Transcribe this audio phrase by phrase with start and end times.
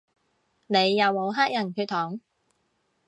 [0.65, 2.21] 你有冇黑人血統